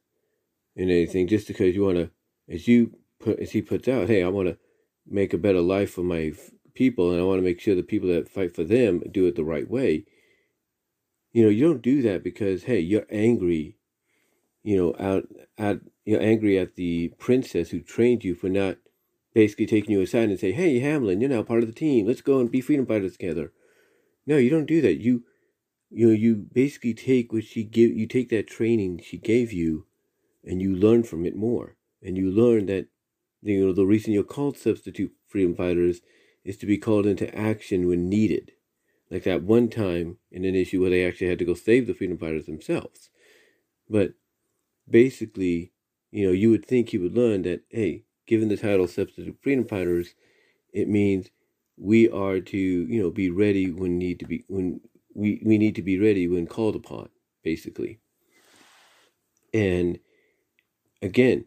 and 0.75 0.91
anything 0.91 1.27
just 1.27 1.47
because 1.47 1.75
you 1.75 1.83
want 1.83 1.97
to 1.97 2.09
as 2.49 2.67
you 2.67 2.91
put 3.19 3.39
as 3.39 3.51
he 3.51 3.61
puts 3.61 3.87
out 3.87 4.07
hey 4.07 4.23
i 4.23 4.27
want 4.27 4.47
to 4.47 4.57
make 5.07 5.33
a 5.33 5.37
better 5.37 5.61
life 5.61 5.91
for 5.91 6.03
my 6.03 6.31
people 6.73 7.11
and 7.11 7.19
i 7.19 7.23
want 7.23 7.37
to 7.37 7.43
make 7.43 7.59
sure 7.59 7.73
the 7.75 7.83
people 7.83 8.09
that 8.09 8.29
fight 8.29 8.55
for 8.55 8.63
them 8.63 9.01
do 9.11 9.25
it 9.25 9.35
the 9.35 9.43
right 9.43 9.69
way 9.69 10.05
you 11.31 11.43
know 11.43 11.49
you 11.49 11.65
don't 11.65 11.81
do 11.81 12.01
that 12.01 12.23
because 12.23 12.63
hey 12.63 12.79
you're 12.79 13.07
angry 13.09 13.77
you 14.63 14.77
know 14.77 14.95
out 14.99 15.27
at 15.57 15.79
you're 16.05 16.21
angry 16.21 16.57
at 16.57 16.75
the 16.75 17.09
princess 17.17 17.69
who 17.69 17.81
trained 17.81 18.23
you 18.23 18.33
for 18.35 18.49
not 18.49 18.77
basically 19.33 19.65
taking 19.65 19.91
you 19.91 20.01
aside 20.01 20.29
and 20.29 20.39
say 20.39 20.51
hey 20.51 20.79
hamlin 20.79 21.19
you're 21.19 21.29
now 21.29 21.43
part 21.43 21.61
of 21.61 21.67
the 21.67 21.73
team 21.73 22.07
let's 22.07 22.21
go 22.21 22.39
and 22.39 22.51
be 22.51 22.61
freedom 22.61 22.85
fighters 22.85 23.13
together 23.13 23.51
no, 24.25 24.37
you 24.37 24.49
don't 24.49 24.65
do 24.65 24.81
that. 24.81 25.01
You 25.01 25.23
you 25.91 26.07
know, 26.07 26.13
you 26.13 26.35
basically 26.35 26.93
take 26.93 27.31
what 27.31 27.43
she 27.43 27.63
give 27.63 27.91
you 27.91 28.07
take 28.07 28.29
that 28.29 28.47
training 28.47 29.01
she 29.03 29.17
gave 29.17 29.53
you 29.53 29.85
and 30.43 30.61
you 30.61 30.75
learn 30.75 31.03
from 31.03 31.25
it 31.25 31.35
more. 31.35 31.75
And 32.01 32.17
you 32.17 32.29
learn 32.29 32.65
that 32.67 32.87
you 33.41 33.65
know 33.65 33.73
the 33.73 33.85
reason 33.85 34.13
you're 34.13 34.23
called 34.23 34.57
substitute 34.57 35.13
freedom 35.27 35.55
fighters 35.55 36.01
is 36.43 36.57
to 36.57 36.65
be 36.65 36.77
called 36.77 37.05
into 37.05 37.33
action 37.35 37.87
when 37.87 38.09
needed. 38.09 38.51
Like 39.11 39.23
that 39.23 39.43
one 39.43 39.69
time 39.69 40.17
in 40.31 40.45
an 40.45 40.55
issue 40.55 40.81
where 40.81 40.89
they 40.89 41.05
actually 41.05 41.29
had 41.29 41.39
to 41.39 41.45
go 41.45 41.53
save 41.53 41.85
the 41.87 41.93
freedom 41.93 42.17
fighters 42.17 42.47
themselves. 42.47 43.09
But 43.87 44.13
basically, 44.89 45.71
you 46.15 46.25
know, 46.25 46.31
you 46.33 46.49
would 46.51 46.65
think 46.65 46.89
he 46.89 46.97
would 46.97 47.13
learn 47.13 47.41
that, 47.41 47.63
hey, 47.69 48.03
given 48.25 48.47
the 48.47 48.57
title 48.57 48.87
substitute 48.87 49.37
freedom 49.41 49.67
fighters, 49.67 50.15
it 50.73 50.87
means 50.87 51.29
we 51.77 52.09
are 52.09 52.39
to 52.39 52.57
you 52.57 53.01
know 53.01 53.11
be 53.11 53.29
ready 53.29 53.69
when 53.71 53.97
need 53.97 54.19
to 54.19 54.25
be 54.25 54.43
when 54.47 54.79
we 55.13 55.41
we 55.45 55.57
need 55.57 55.75
to 55.75 55.81
be 55.81 55.99
ready 55.99 56.27
when 56.27 56.47
called 56.47 56.75
upon 56.75 57.09
basically. 57.43 57.99
And 59.53 59.99
again 61.01 61.45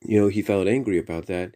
you 0.00 0.18
know 0.20 0.28
he 0.28 0.42
felt 0.42 0.66
angry 0.66 0.98
about 0.98 1.26
that 1.26 1.54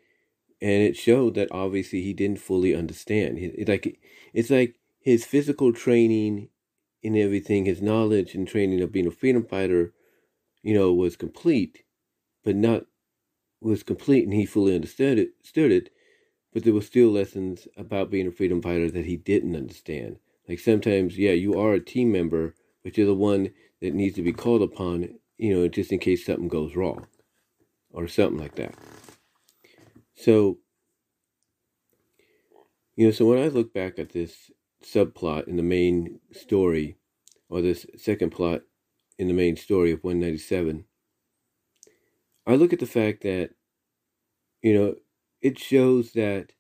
and 0.60 0.82
it 0.82 0.96
showed 0.96 1.34
that 1.34 1.48
obviously 1.50 2.02
he 2.02 2.12
didn't 2.12 2.40
fully 2.40 2.74
understand. 2.74 3.38
It, 3.38 3.68
like 3.68 3.98
it's 4.34 4.50
like 4.50 4.76
his 5.00 5.24
physical 5.24 5.72
training 5.72 6.48
and 7.02 7.16
everything 7.16 7.64
his 7.64 7.82
knowledge 7.82 8.34
and 8.34 8.46
training 8.46 8.80
of 8.82 8.92
being 8.92 9.06
a 9.06 9.10
freedom 9.10 9.44
fighter 9.44 9.92
you 10.66 10.74
know 10.74 10.92
was 10.92 11.16
complete 11.16 11.84
but 12.44 12.56
not 12.56 12.84
was 13.60 13.82
complete 13.82 14.24
and 14.24 14.34
he 14.34 14.44
fully 14.44 14.74
understood 14.74 15.18
it 15.18 15.30
understood 15.38 15.72
it 15.72 15.90
but 16.56 16.64
there 16.64 16.72
were 16.72 16.80
still 16.80 17.10
lessons 17.10 17.68
about 17.76 18.10
being 18.10 18.26
a 18.26 18.30
freedom 18.30 18.62
fighter 18.62 18.90
that 18.90 19.04
he 19.04 19.18
didn't 19.18 19.54
understand. 19.54 20.16
Like 20.48 20.58
sometimes, 20.58 21.18
yeah, 21.18 21.32
you 21.32 21.60
are 21.60 21.74
a 21.74 21.84
team 21.84 22.10
member, 22.10 22.54
but 22.82 22.96
you're 22.96 23.06
the 23.06 23.14
one 23.14 23.50
that 23.82 23.92
needs 23.92 24.14
to 24.14 24.22
be 24.22 24.32
called 24.32 24.62
upon, 24.62 25.18
you 25.36 25.52
know, 25.52 25.68
just 25.68 25.92
in 25.92 25.98
case 25.98 26.24
something 26.24 26.48
goes 26.48 26.74
wrong 26.74 27.08
or 27.90 28.08
something 28.08 28.40
like 28.40 28.54
that. 28.54 28.74
So, 30.14 30.56
you 32.94 33.04
know, 33.04 33.12
so 33.12 33.26
when 33.26 33.42
I 33.42 33.48
look 33.48 33.74
back 33.74 33.98
at 33.98 34.14
this 34.14 34.50
subplot 34.82 35.48
in 35.48 35.56
the 35.56 35.62
main 35.62 36.20
story, 36.32 36.96
or 37.50 37.60
this 37.60 37.84
second 37.98 38.30
plot 38.30 38.62
in 39.18 39.28
the 39.28 39.34
main 39.34 39.56
story 39.56 39.92
of 39.92 40.04
197, 40.04 40.84
I 42.46 42.54
look 42.54 42.72
at 42.72 42.78
the 42.78 42.86
fact 42.86 43.22
that, 43.22 43.50
you 44.62 44.74
know, 44.74 44.94
it 45.40 45.58
shows 45.58 46.12
that 46.12 46.52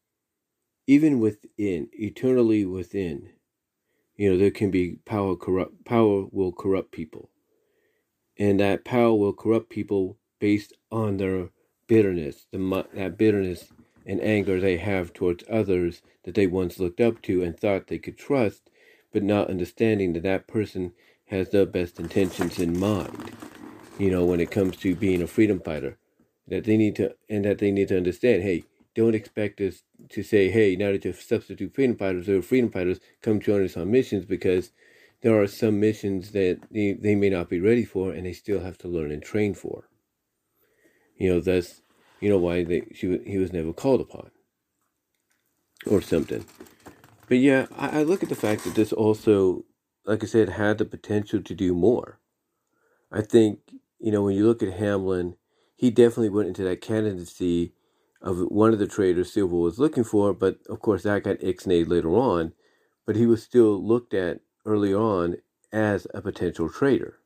even 0.86 1.20
within, 1.20 1.88
eternally 1.92 2.64
within, 2.64 3.30
you 4.16 4.30
know, 4.30 4.38
there 4.38 4.50
can 4.50 4.70
be 4.70 4.98
power 5.04 5.36
corrupt, 5.36 5.84
power 5.84 6.26
will 6.30 6.52
corrupt 6.52 6.92
people. 6.92 7.30
And 8.38 8.60
that 8.60 8.84
power 8.84 9.14
will 9.14 9.32
corrupt 9.32 9.70
people 9.70 10.18
based 10.40 10.72
on 10.90 11.16
their 11.16 11.50
bitterness, 11.86 12.46
the, 12.52 12.86
that 12.94 13.16
bitterness 13.16 13.72
and 14.04 14.20
anger 14.20 14.60
they 14.60 14.76
have 14.76 15.12
towards 15.12 15.44
others 15.50 16.02
that 16.24 16.34
they 16.34 16.46
once 16.46 16.78
looked 16.78 17.00
up 17.00 17.22
to 17.22 17.42
and 17.42 17.58
thought 17.58 17.86
they 17.86 17.98
could 17.98 18.18
trust, 18.18 18.70
but 19.12 19.22
not 19.22 19.50
understanding 19.50 20.12
that 20.12 20.22
that 20.22 20.46
person 20.46 20.92
has 21.26 21.50
the 21.50 21.66
best 21.66 21.98
intentions 21.98 22.58
in 22.58 22.78
mind. 22.78 23.32
You 23.98 24.10
know, 24.10 24.24
when 24.24 24.40
it 24.40 24.50
comes 24.50 24.76
to 24.78 24.94
being 24.94 25.22
a 25.22 25.26
freedom 25.26 25.60
fighter, 25.60 25.96
that 26.48 26.64
they 26.64 26.76
need 26.76 26.96
to, 26.96 27.14
and 27.28 27.44
that 27.44 27.58
they 27.58 27.70
need 27.70 27.88
to 27.88 27.96
understand, 27.96 28.42
hey, 28.42 28.64
don't 28.94 29.14
expect 29.14 29.60
us 29.60 29.82
to 30.10 30.22
say, 30.22 30.48
hey, 30.50 30.76
now 30.76 30.92
that 30.92 31.04
you're 31.04 31.14
substitute 31.14 31.74
freedom 31.74 31.96
fighters 31.96 32.28
or 32.28 32.42
freedom 32.42 32.70
fighters, 32.70 33.00
come 33.22 33.40
join 33.40 33.64
us 33.64 33.76
on 33.76 33.90
missions 33.90 34.24
because 34.24 34.70
there 35.22 35.40
are 35.40 35.46
some 35.46 35.80
missions 35.80 36.32
that 36.32 36.60
they, 36.70 36.92
they 36.92 37.14
may 37.14 37.30
not 37.30 37.48
be 37.48 37.60
ready 37.60 37.84
for 37.84 38.12
and 38.12 38.26
they 38.26 38.32
still 38.32 38.60
have 38.60 38.78
to 38.78 38.88
learn 38.88 39.10
and 39.10 39.22
train 39.22 39.54
for. 39.54 39.88
You 41.16 41.34
know, 41.34 41.40
that's, 41.40 41.82
you 42.20 42.28
know, 42.28 42.38
why 42.38 42.64
they, 42.64 42.86
she, 42.94 43.18
he 43.26 43.38
was 43.38 43.52
never 43.52 43.72
called 43.72 44.00
upon 44.00 44.30
or 45.86 46.00
something. 46.00 46.44
But 47.28 47.38
yeah, 47.38 47.66
I, 47.76 48.00
I 48.00 48.02
look 48.02 48.22
at 48.22 48.28
the 48.28 48.34
fact 48.34 48.64
that 48.64 48.74
this 48.74 48.92
also, 48.92 49.64
like 50.06 50.22
I 50.22 50.26
said, 50.26 50.50
had 50.50 50.78
the 50.78 50.84
potential 50.84 51.42
to 51.42 51.54
do 51.54 51.74
more. 51.74 52.20
I 53.10 53.22
think, 53.22 53.60
you 53.98 54.12
know, 54.12 54.22
when 54.22 54.36
you 54.36 54.46
look 54.46 54.62
at 54.62 54.74
Hamlin, 54.74 55.36
he 55.74 55.90
definitely 55.90 56.30
went 56.30 56.48
into 56.48 56.64
that 56.64 56.80
candidacy 56.80 57.74
of 58.22 58.38
one 58.38 58.72
of 58.72 58.78
the 58.78 58.86
traitors 58.86 59.32
Silver 59.32 59.56
was 59.56 59.78
looking 59.78 60.04
for, 60.04 60.32
but 60.32 60.58
of 60.68 60.80
course 60.80 61.02
that 61.02 61.24
got 61.24 61.38
ixnayed 61.40 61.88
later 61.88 62.10
on. 62.10 62.52
But 63.04 63.16
he 63.16 63.26
was 63.26 63.42
still 63.42 63.82
looked 63.84 64.14
at 64.14 64.40
early 64.64 64.94
on 64.94 65.36
as 65.72 66.06
a 66.14 66.22
potential 66.22 66.68
traitor, 66.68 67.18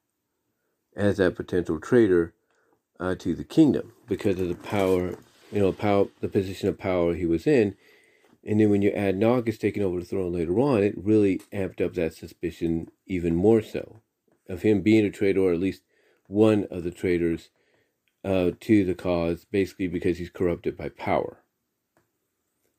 as 0.97 1.21
a 1.21 1.31
potential 1.31 1.79
traitor 1.81 2.35
uh, 2.99 3.15
to 3.17 3.35
the 3.35 3.45
kingdom 3.45 3.93
because 4.09 4.39
of 4.41 4.49
the 4.49 4.55
power, 4.55 5.17
you 5.53 5.61
know, 5.61 5.73
power, 5.73 6.07
the 6.21 6.29
position 6.29 6.69
of 6.69 6.79
power 6.79 7.15
he 7.15 7.27
was 7.27 7.47
in. 7.47 7.77
And 8.45 8.61
then 8.61 8.71
when 8.71 8.83
you 8.83 8.91
add 8.91 9.17
Naugus 9.17 9.59
taking 9.59 9.83
over 9.83 10.01
the 10.01 10.07
throne 10.07 10.33
later 10.33 10.59
on, 10.59 10.83
it 10.83 10.95
really 10.97 11.41
amped 11.53 11.85
up 11.85 11.95
that 11.95 12.15
suspicion 12.15 12.89
even 13.07 13.35
more 13.35 13.61
so 13.61 14.01
of 14.49 14.63
him 14.63 14.81
being 14.81 15.05
a 15.05 15.11
traitor, 15.11 15.41
or 15.41 15.53
at 15.53 15.61
least 15.61 15.83
one 16.27 16.67
of 16.71 16.83
the 16.83 16.91
traitors 16.91 17.51
uh, 18.25 18.51
to 18.61 18.85
the 18.85 18.95
cause, 18.95 19.45
basically 19.45 19.89
because 19.89 20.19
he's 20.19 20.31
corrupted 20.31 20.77
by 20.77 20.89
power. 20.89 21.45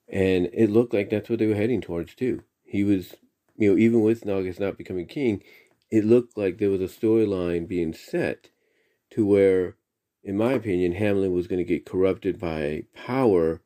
And 0.08 0.50
it 0.52 0.70
looked 0.70 0.94
like 0.94 1.10
that's 1.10 1.30
what 1.30 1.40
they 1.40 1.48
were 1.48 1.56
heading 1.56 1.80
towards 1.82 2.16
too. 2.16 2.44
He 2.64 2.84
was, 2.84 3.16
you 3.58 3.72
know, 3.72 3.78
even 3.78 4.02
with 4.02 4.26
Naugus 4.26 4.60
not 4.60 4.78
becoming 4.78 5.06
king, 5.06 5.44
it 5.90 6.06
looked 6.06 6.38
like 6.38 6.58
there 6.58 6.70
was 6.70 6.82
a 6.82 6.86
storyline 6.86 7.68
being 7.68 7.94
set 7.94 8.50
to 9.12 9.26
where, 9.26 9.76
in 10.24 10.38
my 10.38 10.54
opinion, 10.54 10.94
Hamlin 10.94 11.34
was 11.34 11.48
going 11.48 11.60
to 11.60 11.66
get 11.66 11.86
corrupted 11.86 12.40
by 12.40 12.84
power, 12.94 13.62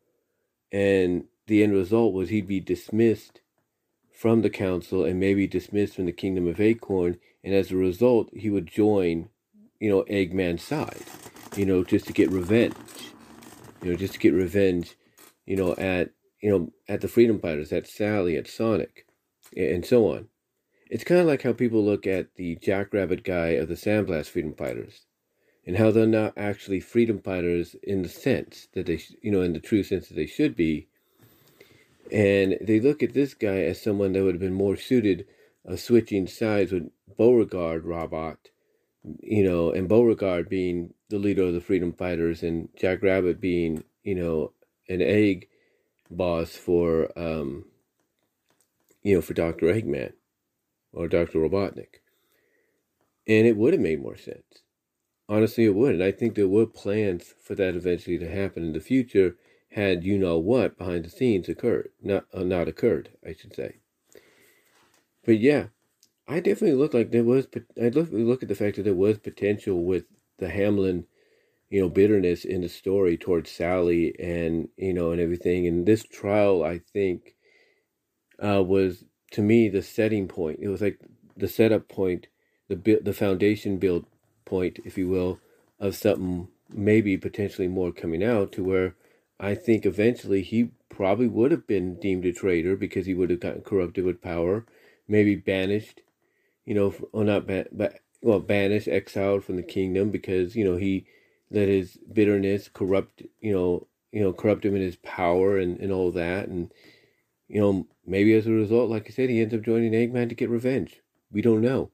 and 0.71 1.25
the 1.47 1.63
end 1.63 1.73
result 1.73 2.13
was 2.13 2.29
he'd 2.29 2.47
be 2.47 2.59
dismissed 2.59 3.41
from 4.11 4.41
the 4.41 4.49
council 4.49 5.03
and 5.03 5.19
maybe 5.19 5.45
dismissed 5.45 5.95
from 5.95 6.05
the 6.05 6.11
kingdom 6.11 6.47
of 6.47 6.59
Acorn, 6.59 7.17
and 7.43 7.53
as 7.53 7.71
a 7.71 7.75
result, 7.75 8.29
he 8.33 8.49
would 8.49 8.67
join, 8.67 9.29
you 9.79 9.89
know, 9.89 10.03
Eggman's 10.03 10.63
side, 10.63 11.03
you 11.55 11.65
know, 11.65 11.83
just 11.83 12.07
to 12.07 12.13
get 12.13 12.31
revenge, 12.31 12.73
you 13.81 13.91
know, 13.91 13.97
just 13.97 14.13
to 14.13 14.19
get 14.19 14.33
revenge, 14.33 14.95
you 15.45 15.55
know, 15.55 15.75
at 15.75 16.11
you 16.41 16.49
know 16.49 16.71
at 16.87 17.01
the 17.01 17.07
Freedom 17.07 17.39
Fighters, 17.39 17.71
at 17.71 17.87
Sally, 17.87 18.37
at 18.37 18.47
Sonic, 18.47 19.05
and 19.55 19.85
so 19.85 20.07
on. 20.11 20.27
It's 20.89 21.03
kind 21.03 21.21
of 21.21 21.27
like 21.27 21.41
how 21.41 21.53
people 21.53 21.83
look 21.83 22.07
at 22.07 22.35
the 22.35 22.55
Jackrabbit 22.55 23.23
guy 23.23 23.49
of 23.49 23.67
the 23.67 23.75
Sandblast 23.75 24.29
Freedom 24.29 24.53
Fighters, 24.53 25.05
and 25.67 25.77
how 25.77 25.91
they're 25.91 26.07
not 26.07 26.33
actually 26.37 26.79
freedom 26.79 27.19
fighters 27.19 27.75
in 27.83 28.01
the 28.01 28.09
sense 28.09 28.67
that 28.73 28.85
they, 28.85 29.01
you 29.21 29.31
know, 29.31 29.41
in 29.41 29.53
the 29.53 29.59
true 29.59 29.83
sense 29.83 30.07
that 30.07 30.15
they 30.15 30.25
should 30.25 30.55
be 30.55 30.87
and 32.11 32.57
they 32.61 32.79
look 32.79 33.03
at 33.03 33.13
this 33.13 33.33
guy 33.33 33.61
as 33.61 33.81
someone 33.81 34.13
that 34.13 34.23
would 34.23 34.35
have 34.35 34.41
been 34.41 34.53
more 34.53 34.75
suited 34.75 35.25
of 35.65 35.79
switching 35.79 36.27
sides 36.27 36.71
with 36.71 36.89
Beauregard 37.17 37.85
Robot, 37.85 38.49
you 39.21 39.43
know, 39.43 39.71
and 39.71 39.89
Beauregard 39.89 40.49
being 40.49 40.93
the 41.09 41.17
leader 41.17 41.43
of 41.43 41.53
the 41.53 41.61
freedom 41.61 41.91
fighters 41.91 42.43
and 42.43 42.69
Jack 42.75 43.01
Rabbit 43.01 43.41
being, 43.41 43.83
you 44.03 44.15
know, 44.15 44.53
an 44.87 45.01
egg 45.01 45.47
boss 46.11 46.55
for 46.55 47.11
um 47.17 47.65
you 49.05 49.13
know, 49.13 49.21
for 49.21 49.35
Dr. 49.35 49.67
Eggman 49.67 50.13
or 50.91 51.07
Dr. 51.07 51.37
Robotnik. 51.39 52.01
And 53.27 53.45
it 53.45 53.55
would 53.55 53.73
have 53.73 53.81
made 53.81 54.01
more 54.01 54.17
sense. 54.17 54.63
Honestly, 55.29 55.65
it 55.65 55.75
would. 55.75 55.93
And 55.93 56.03
I 56.03 56.11
think 56.11 56.33
there 56.33 56.47
were 56.47 56.65
plans 56.65 57.33
for 57.43 57.53
that 57.53 57.75
eventually 57.75 58.17
to 58.17 58.29
happen 58.29 58.63
in 58.63 58.73
the 58.73 58.79
future 58.79 59.35
had 59.75 60.05
you 60.05 60.17
know 60.17 60.37
what 60.37 60.77
behind 60.77 61.03
the 61.03 61.09
scenes 61.09 61.49
occurred, 61.49 61.89
not 62.01 62.25
uh, 62.33 62.43
not 62.43 62.69
occurred, 62.69 63.09
I 63.27 63.33
should 63.33 63.53
say. 63.53 63.75
But 65.25 65.39
yeah, 65.39 65.65
I 66.29 66.39
definitely 66.39 66.77
look 66.77 66.93
like 66.93 67.11
there 67.11 67.25
was. 67.25 67.47
I 67.79 67.89
look 67.89 68.07
look 68.11 68.41
at 68.41 68.47
the 68.47 68.55
fact 68.55 68.77
that 68.77 68.83
there 68.83 68.93
was 68.93 69.17
potential 69.17 69.83
with 69.83 70.05
the 70.37 70.47
Hamlin, 70.47 71.07
you 71.69 71.81
know, 71.81 71.89
bitterness 71.89 72.45
in 72.45 72.61
the 72.61 72.69
story 72.69 73.17
towards 73.17 73.51
Sally 73.51 74.17
and 74.17 74.69
you 74.77 74.93
know 74.93 75.11
and 75.11 75.19
everything. 75.19 75.67
And 75.67 75.85
this 75.85 76.03
trial, 76.03 76.63
I 76.63 76.79
think, 76.93 77.35
uh, 78.41 78.63
was 78.63 79.03
to 79.31 79.41
me 79.41 79.67
the 79.67 79.81
setting 79.81 80.29
point. 80.29 80.59
It 80.61 80.69
was 80.69 80.79
like 80.79 81.01
the 81.35 81.49
setup 81.49 81.89
point, 81.89 82.27
the 82.69 82.99
the 83.03 83.13
foundation 83.13 83.77
build 83.77 84.05
point, 84.45 84.79
if 84.85 84.97
you 84.97 85.09
will, 85.09 85.41
of 85.81 85.97
something 85.97 86.47
maybe 86.69 87.17
potentially 87.17 87.67
more 87.67 87.91
coming 87.91 88.23
out 88.23 88.53
to 88.53 88.63
where 88.63 88.95
I 89.39 89.55
think 89.55 89.85
eventually 89.85 90.41
he 90.41 90.71
probably 90.89 91.27
would 91.27 91.51
have 91.51 91.67
been 91.67 91.99
deemed 91.99 92.25
a 92.25 92.31
traitor 92.33 92.75
because 92.75 93.05
he 93.05 93.13
would 93.13 93.29
have 93.29 93.39
gotten 93.41 93.61
corrupted 93.61 94.05
with 94.05 94.21
power, 94.21 94.65
maybe 95.07 95.35
banished, 95.35 96.01
you 96.65 96.73
know, 96.73 96.93
or 97.11 97.23
not 97.23 97.47
ban, 97.47 97.67
but 97.71 97.99
well, 98.21 98.39
banished, 98.39 98.87
exiled 98.87 99.43
from 99.43 99.57
the 99.57 99.63
kingdom 99.63 100.09
because 100.11 100.55
you 100.55 100.63
know 100.65 100.77
he 100.77 101.05
let 101.51 101.67
his 101.69 101.97
bitterness 102.11 102.69
corrupt, 102.69 103.23
you 103.39 103.53
know, 103.53 103.87
you 104.11 104.21
know, 104.21 104.33
corrupt 104.33 104.65
him 104.65 104.75
in 104.75 104.81
his 104.81 104.97
power 104.97 105.57
and 105.57 105.79
and 105.79 105.91
all 105.91 106.11
that, 106.11 106.47
and 106.47 106.71
you 107.47 107.59
know, 107.61 107.87
maybe 108.05 108.33
as 108.33 108.47
a 108.47 108.51
result, 108.51 108.89
like 108.89 109.07
I 109.07 109.11
said, 109.11 109.29
he 109.29 109.41
ends 109.41 109.53
up 109.53 109.61
joining 109.61 109.93
Eggman 109.93 110.29
to 110.29 110.35
get 110.35 110.49
revenge. 110.49 111.01
We 111.31 111.41
don't 111.41 111.61
know. 111.61 111.91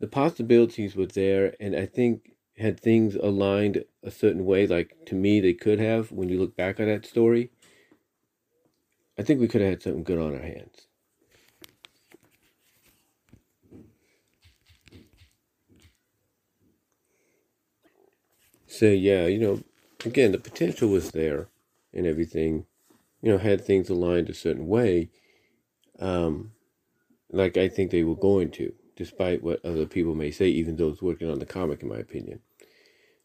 The 0.00 0.08
possibilities 0.08 0.96
were 0.96 1.06
there, 1.06 1.54
and 1.60 1.76
I 1.76 1.86
think 1.86 2.32
had 2.58 2.80
things 2.80 3.14
aligned 3.14 3.84
a 4.02 4.10
certain 4.10 4.44
way, 4.44 4.66
like 4.66 4.96
to 5.06 5.14
me 5.14 5.40
they 5.40 5.54
could 5.54 5.78
have, 5.78 6.12
when 6.12 6.28
you 6.28 6.38
look 6.38 6.56
back 6.56 6.80
on 6.80 6.86
that 6.86 7.06
story, 7.06 7.50
I 9.18 9.22
think 9.22 9.40
we 9.40 9.48
could 9.48 9.60
have 9.60 9.70
had 9.70 9.82
something 9.82 10.04
good 10.04 10.18
on 10.18 10.34
our 10.34 10.42
hands. 10.42 10.86
So 18.66 18.86
yeah, 18.86 19.26
you 19.26 19.38
know, 19.38 19.62
again, 20.04 20.32
the 20.32 20.38
potential 20.38 20.88
was 20.88 21.10
there 21.10 21.48
and 21.92 22.06
everything, 22.06 22.66
you 23.22 23.32
know, 23.32 23.38
had 23.38 23.64
things 23.64 23.88
aligned 23.88 24.28
a 24.28 24.34
certain 24.34 24.68
way, 24.68 25.10
um, 25.98 26.52
like 27.30 27.56
I 27.56 27.68
think 27.68 27.90
they 27.90 28.04
were 28.04 28.16
going 28.16 28.50
to, 28.52 28.72
despite 28.96 29.42
what 29.42 29.64
other 29.64 29.86
people 29.86 30.14
may 30.14 30.30
say, 30.30 30.48
even 30.48 30.76
those 30.76 31.02
working 31.02 31.30
on 31.30 31.38
the 31.38 31.46
comic, 31.46 31.82
in 31.82 31.88
my 31.88 31.98
opinion. 31.98 32.40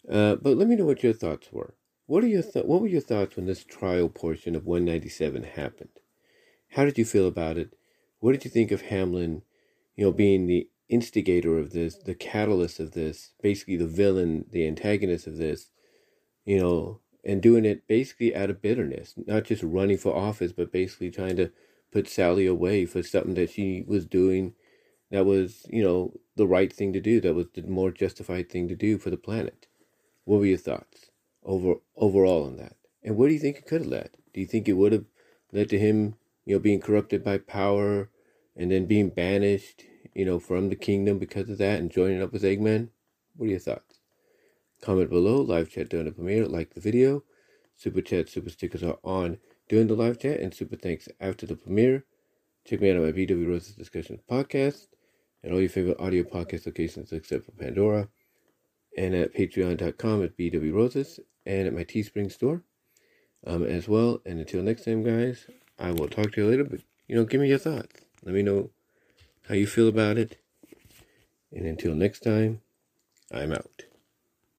Uh, 0.09 0.35
but 0.35 0.57
let 0.57 0.67
me 0.67 0.75
know 0.75 0.85
what 0.85 1.03
your 1.03 1.13
thoughts 1.13 1.51
were. 1.51 1.75
What 2.05 2.23
are 2.23 2.27
your 2.27 2.43
th- 2.43 2.65
What 2.65 2.81
were 2.81 2.87
your 2.87 3.01
thoughts 3.01 3.35
when 3.35 3.45
this 3.45 3.63
trial 3.63 4.09
portion 4.09 4.55
of 4.55 4.65
197 4.65 5.43
happened? 5.43 5.89
How 6.69 6.85
did 6.85 6.97
you 6.97 7.05
feel 7.05 7.27
about 7.27 7.57
it? 7.57 7.75
What 8.19 8.33
did 8.33 8.45
you 8.45 8.51
think 8.51 8.71
of 8.71 8.83
Hamlin? 8.83 9.43
You 9.95 10.05
know, 10.05 10.11
being 10.11 10.47
the 10.47 10.69
instigator 10.89 11.57
of 11.59 11.71
this, 11.71 11.95
the 11.97 12.15
catalyst 12.15 12.79
of 12.79 12.91
this, 12.91 13.31
basically 13.41 13.77
the 13.77 13.87
villain, 13.87 14.45
the 14.51 14.67
antagonist 14.67 15.27
of 15.27 15.37
this. 15.37 15.69
You 16.45 16.59
know, 16.59 17.01
and 17.25 17.41
doing 17.41 17.65
it 17.65 17.87
basically 17.87 18.35
out 18.35 18.49
of 18.49 18.61
bitterness, 18.61 19.13
not 19.27 19.45
just 19.45 19.63
running 19.63 19.97
for 19.97 20.15
office, 20.15 20.53
but 20.53 20.71
basically 20.71 21.11
trying 21.11 21.37
to 21.37 21.51
put 21.91 22.07
Sally 22.09 22.45
away 22.45 22.85
for 22.85 23.03
something 23.03 23.35
that 23.35 23.51
she 23.51 23.83
was 23.87 24.05
doing 24.05 24.55
that 25.11 25.25
was, 25.25 25.65
you 25.69 25.83
know, 25.83 26.13
the 26.35 26.47
right 26.47 26.73
thing 26.73 26.93
to 26.93 27.01
do, 27.01 27.21
that 27.21 27.35
was 27.35 27.47
the 27.53 27.63
more 27.63 27.91
justified 27.91 28.49
thing 28.49 28.67
to 28.69 28.75
do 28.75 28.97
for 28.97 29.09
the 29.11 29.17
planet. 29.17 29.67
What 30.25 30.39
were 30.39 30.45
your 30.45 30.57
thoughts 30.57 31.09
over 31.43 31.75
overall 31.95 32.45
on 32.45 32.57
that? 32.57 32.75
And 33.03 33.17
where 33.17 33.27
do 33.27 33.33
you 33.33 33.39
think 33.39 33.57
it 33.57 33.65
could 33.65 33.81
have 33.81 33.89
led? 33.89 34.17
Do 34.33 34.39
you 34.39 34.47
think 34.47 34.67
it 34.67 34.73
would 34.73 34.93
have 34.93 35.05
led 35.51 35.69
to 35.69 35.79
him, 35.79 36.15
you 36.45 36.55
know, 36.55 36.59
being 36.59 36.79
corrupted 36.79 37.23
by 37.23 37.38
power 37.38 38.09
and 38.55 38.71
then 38.71 38.86
being 38.86 39.09
banished, 39.09 39.83
you 40.13 40.25
know, 40.25 40.39
from 40.39 40.69
the 40.69 40.75
kingdom 40.75 41.19
because 41.19 41.49
of 41.49 41.57
that 41.57 41.79
and 41.79 41.91
joining 41.91 42.21
up 42.21 42.31
with 42.31 42.43
Eggman? 42.43 42.89
What 43.36 43.47
are 43.47 43.51
your 43.51 43.59
thoughts? 43.59 43.99
Comment 44.81 45.09
below, 45.09 45.41
live 45.41 45.69
chat 45.69 45.89
during 45.89 46.05
the 46.05 46.12
premiere, 46.12 46.47
like 46.47 46.73
the 46.73 46.81
video. 46.81 47.23
Super 47.75 48.01
chat, 48.01 48.29
super 48.29 48.49
stickers 48.49 48.83
are 48.83 48.99
on 49.03 49.39
during 49.67 49.88
the 49.88 49.95
live 49.95 50.19
chat, 50.19 50.39
and 50.39 50.53
super 50.53 50.75
thanks 50.75 51.09
after 51.19 51.45
the 51.45 51.55
premiere. 51.55 52.05
Check 52.65 52.81
me 52.81 52.91
out 52.91 52.97
on 52.97 53.03
my 53.03 53.12
BW 53.12 53.47
Roses 53.47 53.75
Discussions 53.75 54.21
podcast 54.29 54.88
and 55.43 55.53
all 55.53 55.59
your 55.59 55.69
favorite 55.69 55.99
audio 55.99 56.23
podcast 56.23 56.65
locations 56.65 57.12
except 57.12 57.45
for 57.45 57.51
Pandora 57.51 58.07
and 58.97 59.15
at 59.15 59.34
patreon.com 59.34 60.23
at 60.23 60.38
bwroses 60.38 61.19
and 61.45 61.67
at 61.67 61.73
my 61.73 61.84
Teespring 61.84 62.32
store 62.32 62.63
um, 63.45 63.63
as 63.63 63.88
well. 63.88 64.21
And 64.25 64.39
until 64.39 64.62
next 64.62 64.86
time, 64.86 65.03
guys, 65.03 65.47
I 65.79 65.91
will 65.91 66.08
talk 66.08 66.32
to 66.34 66.41
you 66.41 66.49
later. 66.49 66.63
But, 66.63 66.82
you 67.08 67.15
know, 67.15 67.25
give 67.25 67.41
me 67.41 67.49
your 67.49 67.58
thoughts. 67.58 68.01
Let 68.23 68.36
me 68.36 68.43
know 68.43 68.69
how 69.47 69.56
you 69.56 69.67
feel 69.67 69.88
about 69.88 70.17
it. 70.17 70.38
And 71.51 71.65
until 71.65 71.93
next 71.93 72.21
time, 72.21 72.62
I'm 73.32 73.51
out. 73.51 73.84